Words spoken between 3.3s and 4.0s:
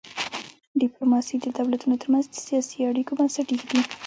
ایږدي.